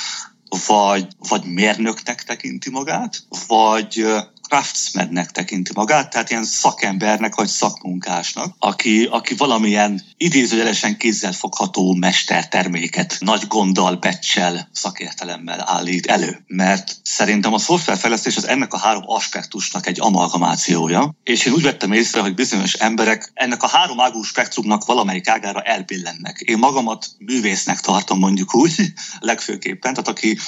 vagy, 0.66 1.06
vagy 1.28 1.44
mérnöknek 1.44 2.22
tekinti 2.22 2.70
magát, 2.70 3.22
vagy 3.46 4.06
craftsmannek 4.48 5.30
tekinti 5.30 5.70
magát, 5.74 6.10
tehát 6.10 6.30
ilyen 6.30 6.44
szakembernek 6.44 7.34
vagy 7.34 7.48
szakmunkásnak, 7.48 8.54
aki, 8.58 9.04
aki 9.10 9.34
valamilyen 9.34 10.02
idézőjelesen 10.16 10.96
kézzelfogható 10.96 11.94
mesterterméket 11.94 13.16
nagy 13.20 13.46
gonddal, 13.46 13.96
becsel, 13.96 14.68
szakértelemmel 14.72 15.64
állít 15.66 16.06
elő. 16.06 16.44
Mert 16.46 16.96
szerintem 17.02 17.52
a 17.52 17.58
szoftverfejlesztés 17.58 18.36
az 18.36 18.48
ennek 18.48 18.72
a 18.72 18.78
három 18.78 19.02
aspektusnak 19.06 19.86
egy 19.86 20.00
amalgamációja, 20.00 21.14
és 21.24 21.46
én 21.46 21.52
úgy 21.52 21.62
vettem 21.62 21.92
észre, 21.92 22.20
hogy 22.20 22.34
bizonyos 22.34 22.72
emberek 22.72 23.30
ennek 23.34 23.62
a 23.62 23.68
három 23.68 24.00
ágú 24.00 24.22
spektrumnak 24.22 24.84
valamelyik 24.84 25.28
ágára 25.28 25.60
elbillennek. 25.60 26.40
Én 26.40 26.58
magamat 26.58 27.06
művésznek 27.18 27.80
tartom 27.80 28.18
mondjuk 28.18 28.54
úgy, 28.54 28.74
legfőképpen, 29.18 29.94
tehát 29.94 30.08
aki 30.08 30.38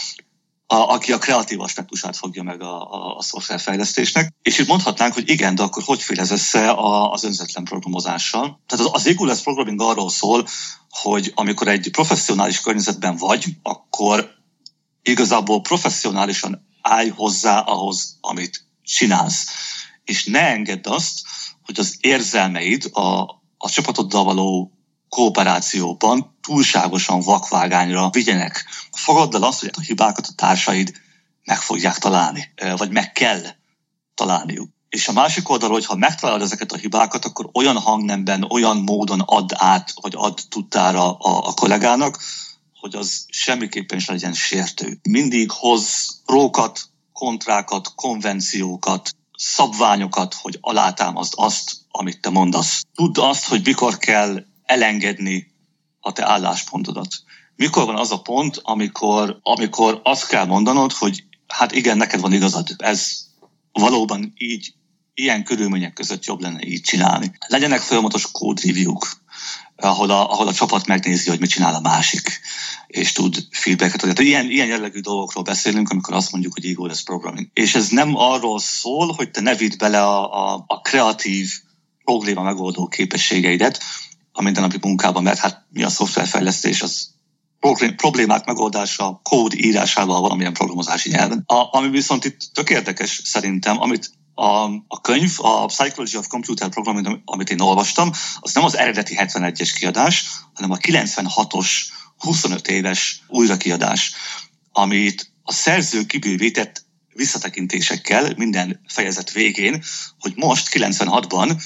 a, 0.67 0.77
aki 0.77 1.13
a 1.13 1.19
kreatív 1.19 1.61
aspektusát 1.61 2.17
fogja 2.17 2.43
meg 2.43 2.63
a, 2.63 2.93
a, 2.93 3.17
a 3.17 3.23
szoftverfejlesztésnek. 3.23 4.35
És 4.43 4.59
itt 4.59 4.67
mondhatnánk, 4.67 5.15
hogy 5.15 5.29
igen, 5.29 5.55
de 5.55 5.63
akkor 5.63 5.83
hogy 5.83 6.03
fél 6.03 6.21
ez 6.21 6.31
össze 6.31 6.71
a, 6.71 7.13
az 7.13 7.25
önzetlen 7.25 7.65
programozással? 7.65 8.61
Tehát 8.67 8.87
az, 8.87 8.91
az 8.93 9.07
Eagles 9.07 9.41
Programming 9.41 9.81
arról 9.81 10.11
szól, 10.11 10.47
hogy 10.89 11.33
amikor 11.35 11.69
egy 11.69 11.91
professzionális 11.91 12.61
környezetben 12.61 13.17
vagy, 13.17 13.45
akkor 13.63 14.31
igazából 15.03 15.61
professzionálisan 15.61 16.67
állj 16.83 17.09
hozzá 17.09 17.59
ahhoz, 17.59 18.19
amit 18.21 18.65
csinálsz. 18.83 19.47
És 20.05 20.25
ne 20.25 20.41
engedd 20.41 20.89
azt, 20.89 21.21
hogy 21.63 21.79
az 21.79 21.97
érzelmeid 22.01 22.91
a, 22.93 23.21
a 23.59 23.71
csapatoddal 23.71 24.25
való 24.25 24.76
kooperációban 25.09 26.37
túlságosan 26.43 27.21
vakvágányra 27.21 28.11
vigyenek. 28.11 28.65
Fogadd 28.93 29.35
el 29.35 29.43
azt, 29.43 29.61
hogy 29.61 29.71
a 29.77 29.81
hibákat 29.81 30.27
a 30.27 30.35
társaid 30.37 30.93
meg 31.45 31.61
fogják 31.61 31.99
találni, 31.99 32.53
vagy 32.77 32.91
meg 32.91 33.13
kell 33.13 33.43
találniuk. 34.15 34.71
És 34.89 35.09
a 35.09 35.13
másik 35.13 35.49
oldalról, 35.49 35.81
ha 35.85 35.97
megtalálod 35.97 36.43
ezeket 36.43 36.73
a 36.73 36.77
hibákat, 36.77 37.25
akkor 37.25 37.51
olyan 37.53 37.79
hangnemben, 37.79 38.43
olyan 38.43 38.77
módon 38.77 39.21
add 39.21 39.51
át, 39.55 39.93
vagy 40.01 40.13
add 40.17 40.39
tudtára 40.49 41.13
a, 41.13 41.49
a 41.49 41.53
kollégának, 41.53 42.19
hogy 42.81 42.95
az 42.95 43.25
semmiképpen 43.29 43.99
sem 43.99 44.15
legyen 44.15 44.33
sértő. 44.33 44.99
Mindig 45.09 45.51
hoz 45.51 46.17
rókat, 46.27 46.81
kontrákat, 47.13 47.93
konvenciókat, 47.95 49.17
szabványokat, 49.37 50.35
hogy 50.35 50.59
alátámazd 50.61 51.33
azt, 51.37 51.77
amit 51.91 52.21
te 52.21 52.31
mondasz. 52.31 52.83
Tudd 52.95 53.21
azt, 53.21 53.49
hogy 53.49 53.65
mikor 53.65 53.99
kell 53.99 54.45
elengedni 54.67 55.55
a 56.01 56.13
te 56.13 56.27
álláspontodat. 56.27 57.09
Mikor 57.57 57.85
van 57.85 57.97
az 57.97 58.13
a 58.13 58.21
pont, 58.21 58.61
amikor, 58.63 59.39
amikor 59.43 60.01
azt 60.03 60.27
kell 60.27 60.45
mondanod, 60.45 60.93
hogy 60.93 61.25
hát 61.47 61.73
igen, 61.73 61.97
neked 61.97 62.21
van 62.21 62.33
igazad, 62.33 62.69
ez 62.77 63.27
valóban 63.73 64.33
így, 64.37 64.75
ilyen 65.15 65.45
körülmények 65.45 65.93
között 65.93 66.25
jobb 66.25 66.41
lenne 66.41 66.67
így 66.67 66.81
csinálni. 66.81 67.33
Legyenek 67.47 67.81
folyamatos 67.81 68.31
code 68.33 68.63
review-k, 68.65 69.07
ahol 69.77 70.11
a, 70.11 70.31
ahol 70.31 70.49
a 70.49 70.53
csapat 70.53 70.87
megnézi, 70.87 71.29
hogy 71.29 71.41
mit 71.41 71.51
csinál 71.51 71.75
a 71.75 71.81
másik, 71.81 72.41
és 72.87 73.13
tud 73.13 73.47
feedbacket 73.51 74.03
adni. 74.03 74.15
Tehát 74.15 74.31
ilyen, 74.31 74.51
ilyen 74.51 74.67
jellegű 74.67 75.01
dolgokról 75.01 75.45
beszélünk, 75.45 75.89
amikor 75.89 76.15
azt 76.15 76.33
mondjuk, 76.33 76.53
hogy 76.53 76.67
ego 76.67 76.87
lesz 76.87 77.03
programming. 77.03 77.49
És 77.53 77.75
ez 77.75 77.89
nem 77.89 78.17
arról 78.17 78.61
szól, 78.61 79.13
hogy 79.13 79.31
te 79.31 79.41
ne 79.41 79.55
vidd 79.55 79.79
bele 79.79 80.03
a, 80.03 80.53
a, 80.53 80.65
a 80.67 80.81
kreatív 80.81 81.51
probléma 82.05 82.43
megoldó 82.43 82.87
képességeidet, 82.87 83.83
a 84.37 84.43
mindennapi 84.43 84.79
munkában, 84.81 85.23
mert 85.23 85.39
hát 85.39 85.67
mi 85.71 85.83
a 85.83 85.89
szoftverfejlesztés, 85.89 86.83
az 86.83 87.15
problémák 87.97 88.45
megoldása 88.45 89.21
kód 89.23 89.55
írásával 89.55 90.21
valamilyen 90.21 90.53
programozási 90.53 91.09
nyelven. 91.11 91.43
A, 91.47 91.77
ami 91.77 91.89
viszont 91.89 92.25
itt 92.25 92.41
tök 92.53 92.71
érdekes 92.71 93.21
szerintem, 93.25 93.81
amit 93.81 94.11
a, 94.35 94.65
a 94.89 95.01
könyv, 95.01 95.33
a 95.37 95.67
Psychology 95.67 96.17
of 96.17 96.27
Computer 96.27 96.69
Programming, 96.69 97.21
amit 97.25 97.51
én 97.51 97.61
olvastam, 97.61 98.11
az 98.41 98.55
nem 98.55 98.65
az 98.65 98.77
eredeti 98.77 99.15
71-es 99.19 99.71
kiadás, 99.79 100.27
hanem 100.55 100.71
a 100.71 100.77
96-os 100.77 101.69
25 102.19 102.69
éves 102.69 103.23
újrakiadás, 103.29 104.13
amit 104.73 105.33
a 105.43 105.53
szerző 105.53 106.05
kibővített 106.05 106.85
visszatekintésekkel 107.15 108.33
minden 108.37 108.81
fejezet 108.89 109.33
végén, 109.33 109.83
hogy 110.19 110.33
most 110.37 110.69
96-ban 110.73 111.63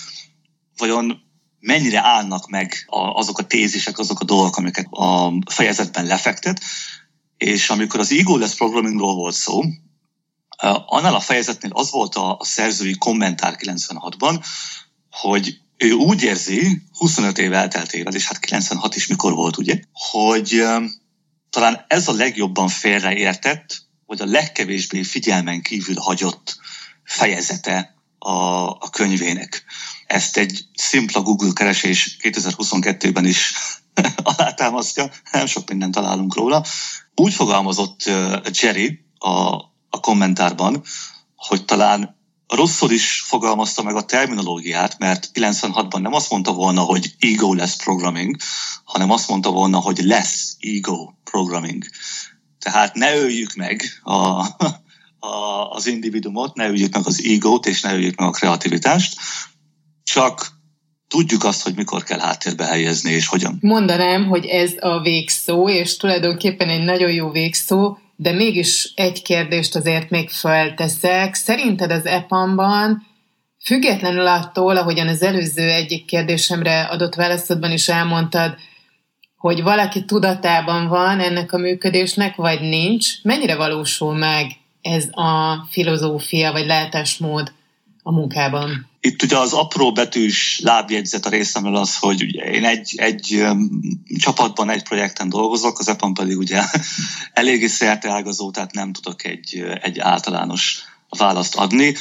vajon 0.77 1.30
mennyire 1.61 2.01
állnak 2.01 2.49
meg 2.49 2.85
azok 2.89 3.39
a 3.39 3.47
tézisek, 3.47 3.99
azok 3.99 4.21
a 4.21 4.25
dolgok, 4.25 4.57
amiket 4.57 4.87
a 4.91 5.33
fejezetben 5.47 6.07
lefektet, 6.07 6.61
és 7.37 7.71
amikor 7.71 8.01
az 8.01 8.13
Ego-less 8.13 8.55
programmingról 8.55 9.15
volt 9.15 9.35
szó, 9.35 9.63
annál 10.87 11.15
a 11.15 11.21
fejezetnél 11.21 11.71
az 11.75 11.91
volt 11.91 12.15
a, 12.15 12.39
szerzői 12.41 12.95
kommentár 12.99 13.57
96-ban, 13.59 14.45
hogy 15.11 15.61
ő 15.77 15.93
úgy 15.93 16.23
érzi, 16.23 16.83
25 16.93 17.39
év 17.39 17.53
elteltével, 17.53 18.15
és 18.15 18.27
hát 18.27 18.39
96 18.39 18.97
is 18.97 19.07
mikor 19.07 19.35
volt, 19.35 19.57
ugye, 19.57 19.81
hogy 19.93 20.65
talán 21.51 21.85
ez 21.89 22.09
a 22.09 22.13
legjobban 22.13 22.69
félreértett, 22.69 23.83
vagy 24.07 24.21
a 24.21 24.27
legkevésbé 24.27 25.03
figyelmen 25.03 25.63
kívül 25.63 25.97
hagyott 25.97 26.57
fejezete 27.05 28.00
a, 28.23 28.69
a 28.71 28.89
könyvének. 28.91 29.65
Ezt 30.07 30.37
egy 30.37 30.65
szimpla 30.75 31.23
Google 31.23 31.53
keresés 31.55 32.17
2022-ben 32.23 33.27
is 33.27 33.53
alátámasztja, 34.37 35.11
nem 35.33 35.47
sok 35.47 35.69
mindent 35.69 35.95
találunk 35.95 36.35
róla. 36.35 36.65
Úgy 37.15 37.35
fogalmazott 37.35 38.11
Jerry 38.61 39.05
a, 39.19 39.55
a 39.91 40.01
kommentárban, 40.01 40.83
hogy 41.37 41.65
talán 41.65 42.19
rosszul 42.49 42.91
is 42.91 43.21
fogalmazta 43.27 43.83
meg 43.83 43.97
a 43.97 44.05
terminológiát, 44.05 44.99
mert 44.99 45.31
96-ban 45.35 46.01
nem 46.01 46.13
azt 46.13 46.31
mondta 46.31 46.53
volna, 46.53 46.81
hogy 46.81 47.15
ego 47.19 47.55
less 47.55 47.77
programming, 47.77 48.37
hanem 48.85 49.11
azt 49.11 49.29
mondta 49.29 49.51
volna, 49.51 49.79
hogy 49.79 49.99
less 49.99 50.53
ego 50.61 51.13
programming. 51.25 51.85
Tehát 52.59 52.95
ne 52.95 53.17
öljük 53.17 53.55
meg 53.55 53.83
a, 54.03 54.47
a, 55.21 55.71
az 55.71 55.87
individumot, 55.87 56.55
ne 56.55 56.69
öljük 56.69 56.95
meg 56.95 57.07
az 57.07 57.23
egót, 57.25 57.67
és 57.67 57.81
ne 57.81 57.93
öljük 57.93 58.19
meg 58.19 58.29
a 58.29 58.31
kreativitást, 58.31 59.21
csak 60.03 60.47
tudjuk 61.09 61.45
azt, 61.45 61.63
hogy 61.63 61.75
mikor 61.75 62.03
kell 62.03 62.19
háttérbe 62.19 62.65
helyezni, 62.65 63.11
és 63.11 63.27
hogyan. 63.27 63.59
Mondanám, 63.61 64.27
hogy 64.27 64.47
ez 64.47 64.73
a 64.79 65.01
végszó, 65.01 65.69
és 65.69 65.97
tulajdonképpen 65.97 66.69
egy 66.69 66.85
nagyon 66.85 67.11
jó 67.11 67.31
végszó, 67.31 67.99
de 68.17 68.33
mégis 68.33 68.93
egy 68.95 69.23
kérdést 69.23 69.77
azért 69.77 70.11
még 70.11 70.31
felteszek. 70.31 71.35
Szerinted 71.35 71.91
az 71.91 72.07
EPAM-ban 72.07 73.07
függetlenül 73.65 74.27
attól, 74.27 74.77
ahogyan 74.77 75.09
az 75.09 75.23
előző 75.23 75.71
egyik 75.71 76.05
kérdésemre 76.05 76.83
adott 76.83 77.15
válaszodban 77.15 77.73
is 77.73 77.89
elmondtad, 77.89 78.55
hogy 79.37 79.63
valaki 79.63 80.05
tudatában 80.05 80.89
van 80.89 81.21
ennek 81.21 81.53
a 81.53 81.59
működésnek, 81.59 82.37
vagy 82.37 82.61
nincs, 82.61 83.23
mennyire 83.23 83.57
valósul 83.57 84.15
meg 84.15 84.60
ez 84.83 85.05
a 85.11 85.67
filozófia 85.71 86.53
vagy 86.53 86.67
látásmód 86.67 87.53
a 88.03 88.13
munkában? 88.13 88.89
Itt 89.01 89.23
ugye 89.23 89.39
az 89.39 89.53
apró 89.53 89.93
betűs 89.93 90.61
lábjegyzet 90.63 91.27
a 91.27 91.31
részemről 91.31 91.77
az, 91.77 91.97
hogy 91.97 92.23
ugye 92.23 92.45
én 92.45 92.65
egy, 92.65 92.95
egy 92.97 93.35
um, 93.35 93.81
csapatban, 94.19 94.71
egy 94.71 94.83
projekten 94.83 95.29
dolgozok, 95.29 95.79
az 95.79 95.89
EPAM 95.89 96.15
pedig 96.15 96.39
ugye 96.39 96.63
eléggé 97.33 97.67
szerteágazó, 97.67 98.51
tehát 98.51 98.73
nem 98.73 98.93
tudok 98.93 99.25
egy, 99.25 99.65
egy 99.83 99.99
általános 99.99 100.83
választ 101.09 101.57
adni. 101.57 101.95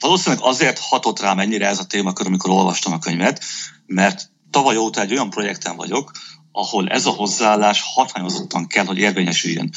Valószínűleg 0.00 0.44
azért 0.44 0.78
hatott 0.78 1.20
rám 1.20 1.38
ennyire 1.38 1.66
ez 1.66 1.78
a 1.78 1.86
témakör, 1.86 2.26
amikor 2.26 2.50
olvastam 2.50 2.92
a 2.92 2.98
könyvet, 2.98 3.44
mert 3.86 4.30
tavaly 4.50 4.76
óta 4.76 5.00
egy 5.00 5.12
olyan 5.12 5.30
projekten 5.30 5.76
vagyok, 5.76 6.10
ahol 6.52 6.88
ez 6.88 7.06
a 7.06 7.10
hozzáállás 7.10 7.82
hatványozottan 7.94 8.66
kell, 8.66 8.84
hogy 8.84 8.98
érvényesüljön. 8.98 9.70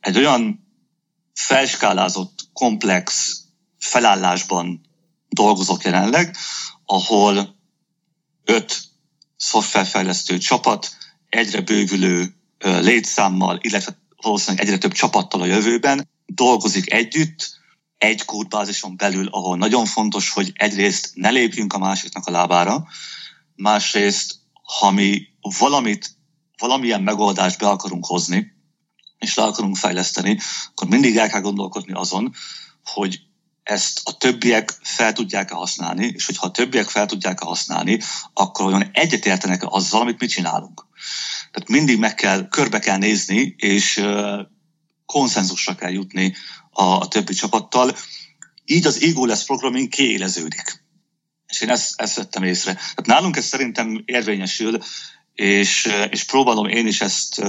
Egy 0.00 0.16
olyan 0.16 0.69
felskálázott, 1.34 2.48
komplex 2.52 3.36
felállásban 3.78 4.80
dolgozok 5.28 5.84
jelenleg, 5.84 6.36
ahol 6.84 7.56
öt 8.44 8.82
szoftverfejlesztő 9.36 10.38
csapat 10.38 10.96
egyre 11.28 11.60
bővülő 11.60 12.34
létszámmal, 12.58 13.58
illetve 13.62 13.98
valószínűleg 14.22 14.66
egyre 14.66 14.78
több 14.78 14.92
csapattal 14.92 15.40
a 15.40 15.46
jövőben 15.46 16.08
dolgozik 16.26 16.92
együtt, 16.92 17.58
egy 17.98 18.24
kódbázison 18.24 18.96
belül, 18.96 19.26
ahol 19.26 19.56
nagyon 19.56 19.86
fontos, 19.86 20.30
hogy 20.30 20.52
egyrészt 20.54 21.10
ne 21.14 21.30
lépjünk 21.30 21.72
a 21.72 21.78
másiknak 21.78 22.26
a 22.26 22.30
lábára, 22.30 22.86
másrészt, 23.56 24.34
ha 24.78 24.90
mi 24.90 25.26
valamit, 25.58 26.10
valamilyen 26.58 27.02
megoldást 27.02 27.58
be 27.58 27.68
akarunk 27.68 28.06
hozni, 28.06 28.52
és 29.20 29.34
le 29.34 29.42
akarunk 29.42 29.76
fejleszteni, 29.76 30.38
akkor 30.70 30.88
mindig 30.88 31.16
el 31.16 31.28
kell 31.28 31.40
gondolkodni 31.40 31.92
azon, 31.92 32.34
hogy 32.84 33.20
ezt 33.62 34.00
a 34.04 34.16
többiek 34.16 34.78
fel 34.82 35.12
tudják-e 35.12 35.54
használni, 35.54 36.12
és 36.14 36.26
hogyha 36.26 36.46
a 36.46 36.50
többiek 36.50 36.88
fel 36.88 37.06
tudják-e 37.06 37.44
használni, 37.44 38.00
akkor 38.32 38.66
olyan 38.66 38.90
egyetértenek 38.92 39.62
azzal, 39.64 40.00
amit 40.00 40.20
mi 40.20 40.26
csinálunk. 40.26 40.86
Tehát 41.50 41.68
mindig 41.68 41.98
meg 41.98 42.14
kell, 42.14 42.48
körbe 42.48 42.78
kell 42.78 42.96
nézni, 42.96 43.54
és 43.58 44.04
konszenzusra 45.06 45.74
kell 45.74 45.92
jutni 45.92 46.34
a, 46.70 46.84
a 46.84 47.08
többi 47.08 47.34
csapattal. 47.34 47.96
Így 48.64 48.86
az 48.86 49.02
Ego 49.02 49.24
lesz 49.24 49.44
programming 49.44 49.88
kiéleződik. 49.88 50.82
És 51.46 51.60
én 51.60 51.70
ezt, 51.70 52.00
ezt 52.00 52.16
vettem 52.16 52.42
észre. 52.42 52.72
Tehát 52.72 53.06
nálunk 53.06 53.36
ez 53.36 53.44
szerintem 53.44 54.02
érvényesül, 54.04 54.78
és, 55.34 55.88
és 56.10 56.24
próbálom 56.24 56.66
én 56.66 56.86
is 56.86 57.00
ezt, 57.00 57.42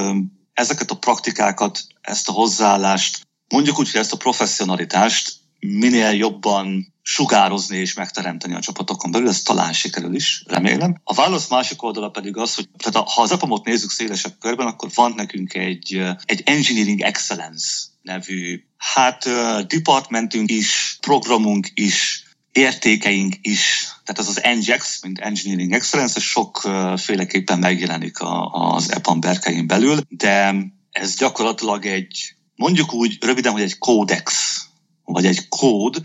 ezeket 0.54 0.92
a 0.92 0.98
praktikákat, 0.98 1.84
ezt 2.02 2.30
a 2.30 2.32
hozzáállást, 2.32 3.28
mondjuk 3.54 3.80
úgy, 3.80 3.92
hogy 3.92 4.00
ezt 4.00 4.14
a 4.14 4.18
professzionalitást 4.18 5.34
minél 5.60 6.12
jobban 6.12 6.94
sugározni 7.02 7.78
és 7.78 7.94
megteremteni 7.94 8.54
a 8.54 8.60
csapatokon 8.60 9.12
belül, 9.12 9.28
ez 9.28 9.42
talán 9.42 9.74
sikerül 9.74 10.16
is, 10.16 10.44
remélem. 10.48 11.02
A 11.04 11.14
válasz 11.14 11.50
másik 11.50 11.84
oldala 11.84 12.10
pedig 12.10 12.38
az, 12.38 12.56
hogy 12.56 12.70
tehát 12.78 13.10
ha 13.10 13.22
az 13.22 13.32
apamot 13.32 13.66
nézzük 13.66 13.90
szélesebb 13.90 14.34
körben, 14.40 14.68
akkor 14.68 14.90
van 14.96 15.14
nekünk 15.16 15.54
egy, 15.54 16.02
egy 16.26 16.42
Engineering 16.46 17.02
Excellence 17.02 17.68
nevű, 18.02 18.64
hát 18.78 19.24
departmentünk 19.68 20.52
is, 20.52 20.98
programunk 21.02 21.68
is, 21.74 22.24
értékeink 22.52 23.36
is, 23.42 23.88
tehát 24.14 24.30
ez 24.30 24.38
az 24.38 24.60
NGEX, 24.60 25.02
mint 25.02 25.20
Engineering 25.20 25.74
Excellence, 25.74 26.14
ez 26.16 26.24
sokféleképpen 26.24 27.60
megjelenik 27.60 28.18
az 28.52 28.92
EPAM 28.92 29.20
berkein 29.20 29.68
belül, 29.68 30.00
de 30.10 30.56
ez 30.92 31.16
gyakorlatilag 31.16 31.86
egy, 31.86 32.36
mondjuk 32.56 32.94
úgy 32.94 33.18
röviden, 33.22 33.52
hogy 33.52 33.62
egy 33.62 33.78
kódex, 33.78 34.60
vagy 35.04 35.26
egy 35.26 35.48
kód, 35.48 36.02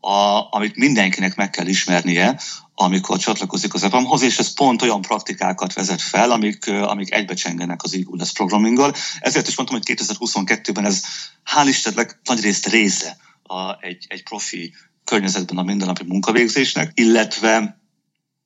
a, 0.00 0.46
amit 0.50 0.76
mindenkinek 0.76 1.36
meg 1.36 1.50
kell 1.50 1.66
ismernie, 1.66 2.40
amikor 2.74 3.18
csatlakozik 3.18 3.74
az 3.74 3.82
EPAM-hoz, 3.82 4.22
és 4.22 4.38
ez 4.38 4.54
pont 4.54 4.82
olyan 4.82 5.00
praktikákat 5.00 5.72
vezet 5.72 6.02
fel, 6.02 6.30
amik, 6.30 6.66
amik 6.66 7.12
egybecsengenek 7.12 7.82
az 7.82 7.94
eGoodless 7.94 8.32
programminggal. 8.32 8.94
Ezért 9.20 9.48
is 9.48 9.56
mondtam, 9.56 9.78
hogy 9.78 9.96
2022-ben 9.96 10.84
ez 10.84 11.02
hál' 11.54 11.68
Istennek 11.68 12.20
nagy 12.24 12.40
részt 12.40 12.66
része 12.66 13.16
a, 13.42 13.84
egy, 13.86 14.06
egy 14.08 14.22
profi 14.22 14.74
környezetben 15.08 15.58
a 15.58 15.62
mindennapi 15.62 16.04
munkavégzésnek, 16.04 16.90
illetve 16.94 17.80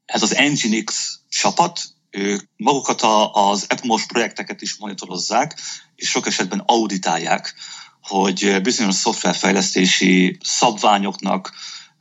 ez 0.05 0.23
az 0.23 0.37
Nginx 0.39 1.19
csapat, 1.29 1.83
ők 2.11 2.43
magukat 2.57 3.01
a, 3.01 3.33
az 3.49 3.65
EPMOS 3.69 4.07
projekteket 4.07 4.63
is 4.63 4.77
monitorozzák, 4.77 5.59
és 5.97 6.09
sok 6.09 6.27
esetben 6.27 6.63
auditálják, 6.67 7.55
hogy 8.01 8.63
bizonyos 8.63 8.95
szoftverfejlesztési 8.95 10.39
szabványoknak, 10.43 11.53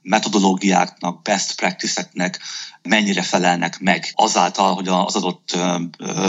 metodológiáknak, 0.02 1.22
best 1.22 1.56
practice-eknek 1.56 2.40
mennyire 2.82 3.22
felelnek 3.22 3.80
meg 3.80 4.12
azáltal, 4.16 4.74
hogy 4.74 4.88
az 4.88 5.16
adott 5.16 5.58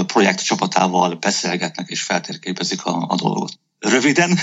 projekt 0.06 0.44
csapatával 0.44 1.14
beszélgetnek 1.14 1.88
és 1.88 2.02
feltérképezik 2.02 2.84
a, 2.84 3.06
a 3.08 3.14
dolgot. 3.14 3.58
Röviden, 3.82 4.38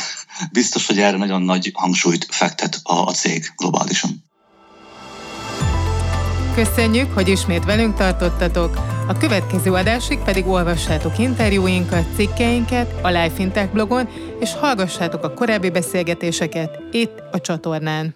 biztos, 0.51 0.87
hogy 0.87 0.99
erre 0.99 1.17
nagyon 1.17 1.41
nagy 1.41 1.71
hangsúlyt 1.73 2.25
fektet 2.29 2.79
a, 2.83 2.93
a 2.93 3.11
cég 3.11 3.53
globálisan. 3.55 4.23
Köszönjük, 6.55 7.13
hogy 7.13 7.27
ismét 7.27 7.65
velünk 7.65 7.95
tartottatok. 7.95 8.75
A 9.07 9.17
következő 9.17 9.73
adásig 9.73 10.19
pedig 10.19 10.47
olvassátok 10.47 11.17
interjúinkat, 11.17 12.15
cikkeinket 12.15 12.93
a 13.01 13.07
Life 13.07 13.33
Fintech 13.35 13.73
blogon, 13.73 14.09
és 14.39 14.53
hallgassátok 14.53 15.23
a 15.23 15.33
korábbi 15.33 15.69
beszélgetéseket 15.69 16.79
itt 16.91 17.23
a 17.31 17.41
csatornán. 17.41 18.15